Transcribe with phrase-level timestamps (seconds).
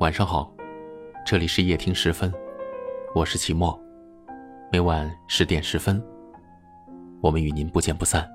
[0.00, 0.50] 晚上好，
[1.26, 2.32] 这里是夜听十分，
[3.14, 3.78] 我是齐墨，
[4.72, 6.02] 每晚十点十分，
[7.20, 8.26] 我们与您不见不散。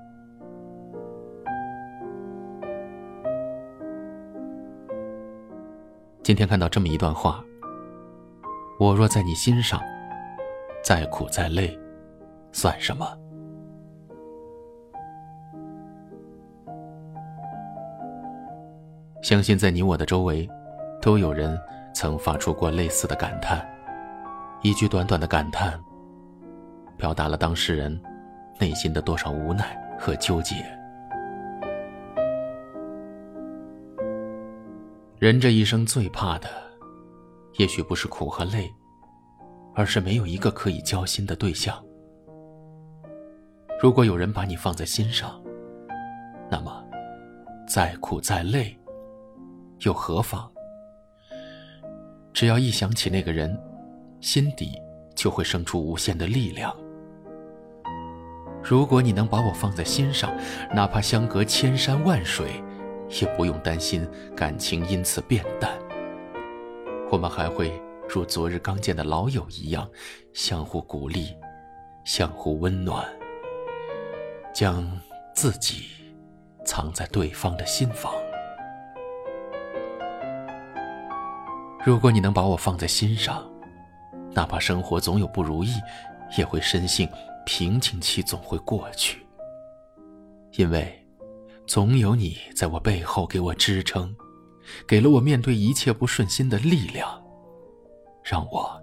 [6.22, 7.44] 今天看到这么一段话：
[8.78, 9.80] 我若在你心上，
[10.84, 11.76] 再苦再累，
[12.52, 13.04] 算什么？
[19.20, 20.48] 相信在你我的周围，
[21.06, 21.56] 都有人
[21.94, 23.64] 曾发出过类似的感叹。
[24.60, 25.80] 一句短短的感叹，
[26.96, 28.02] 表达了当事人
[28.58, 30.56] 内心的多少无奈和纠结。
[35.20, 36.48] 人这一生最怕的，
[37.56, 38.68] 也许不是苦和累，
[39.76, 41.80] 而是没有一个可以交心的对象。
[43.80, 45.40] 如果有人把你放在心上，
[46.50, 46.84] 那么
[47.68, 48.76] 再苦再累。
[49.82, 50.50] 又何妨？
[52.36, 53.58] 只要一想起那个人，
[54.20, 54.72] 心底
[55.14, 56.76] 就会生出无限的力量。
[58.62, 60.30] 如果你能把我放在心上，
[60.70, 62.62] 哪怕相隔千山万水，
[63.22, 64.06] 也不用担心
[64.36, 65.72] 感情因此变淡。
[67.10, 67.72] 我们还会
[68.06, 69.88] 如昨日刚见的老友一样，
[70.34, 71.34] 相互鼓励，
[72.04, 73.02] 相互温暖，
[74.54, 74.86] 将
[75.34, 75.86] 自己
[76.66, 78.12] 藏在对方的心房。
[81.86, 83.48] 如果你能把我放在心上，
[84.32, 85.70] 哪怕生活总有不如意，
[86.36, 87.08] 也会深信
[87.44, 89.24] 瓶颈期总会过去。
[90.56, 90.92] 因为，
[91.64, 94.12] 总有你在我背后给我支撑，
[94.84, 97.22] 给了我面对一切不顺心的力量，
[98.24, 98.82] 让我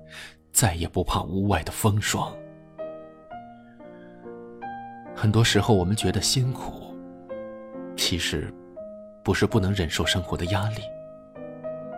[0.54, 2.34] 再也不怕屋外的风霜。
[5.14, 6.96] 很多时候，我们觉得辛苦，
[7.98, 8.50] 其实
[9.26, 10.84] 不是不能忍受生活的压力。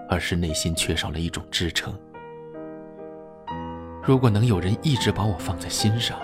[0.10, 1.98] 而是内心缺少了一种支撑。
[4.04, 6.20] 如果能有人一直把我放在心上，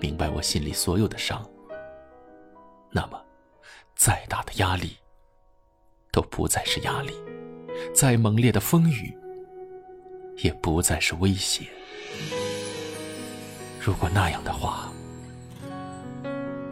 [0.00, 1.48] 明白我心里所有的伤，
[2.90, 3.22] 那么，
[3.94, 4.96] 再大的压力
[6.10, 7.12] 都不再是压力，
[7.94, 9.16] 再猛烈的风雨
[10.38, 11.66] 也不再是威胁。
[13.80, 14.90] 如果那样的话，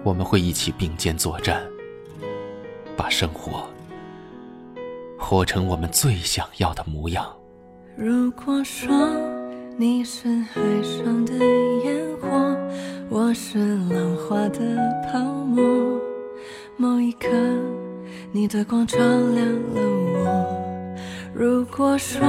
[0.03, 1.65] 我们会一起并肩作战，
[2.97, 3.73] 把生活。
[5.25, 7.25] 活成我们最想要的模样。
[7.97, 8.95] 如果说
[9.79, 11.33] 你是海上的
[11.83, 12.29] 烟火，
[13.09, 13.59] 我是
[13.89, 14.61] 浪花的
[15.11, 15.65] 泡沫，
[16.77, 17.29] 某一刻
[18.33, 19.81] 你的光照亮了
[20.15, 20.95] 我。
[21.33, 22.21] 如果说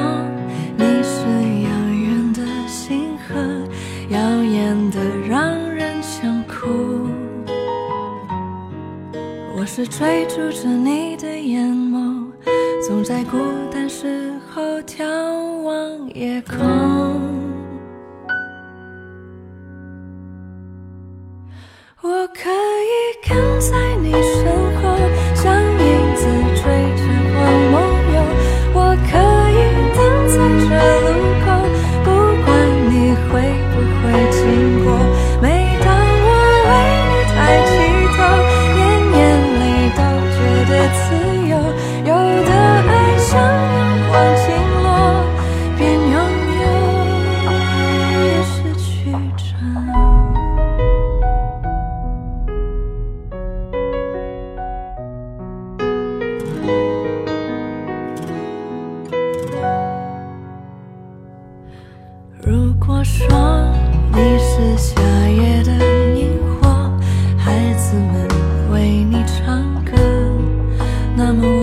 [0.77, 1.19] 你是
[1.63, 3.35] 遥远的星河，
[4.09, 7.09] 耀眼的让人想哭，
[9.57, 11.25] 我是追逐着你的。
[12.88, 13.38] 总在孤
[13.72, 15.03] 单时候眺
[15.63, 16.56] 望夜空，
[22.03, 24.12] 我可以跟在你
[63.05, 63.71] 说
[64.11, 64.99] 你是夏
[65.29, 65.71] 夜的
[66.16, 66.89] 萤火，
[67.38, 68.27] 孩子们
[68.71, 69.91] 为你唱歌，
[71.15, 71.61] 那么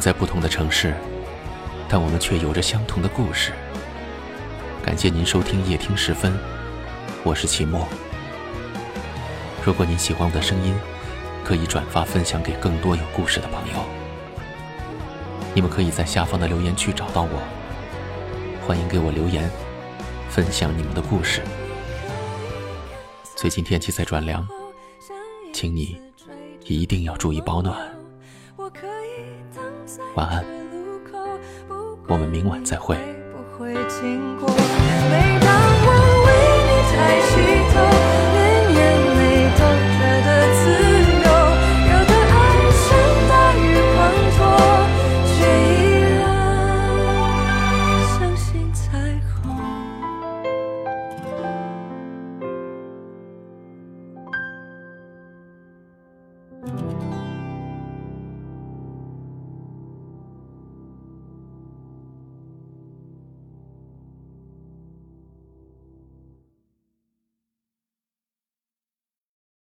[0.00, 0.94] 在不同的城市，
[1.88, 3.52] 但我们却有着相同的故事。
[4.82, 6.32] 感谢您收听夜听时分，
[7.22, 7.86] 我是齐墨。
[9.62, 10.74] 如果您喜欢我的声音，
[11.44, 13.84] 可以转发分享给更多有故事的朋友。
[15.54, 17.42] 你们可以在下方的留言区找到我，
[18.66, 19.50] 欢迎给我留言，
[20.30, 21.42] 分享你们的故事。
[23.36, 24.48] 最近天气在转凉，
[25.52, 26.00] 请你
[26.64, 27.99] 一定要注意保暖。
[30.14, 30.44] 晚安，
[32.08, 32.96] 我们明晚再会。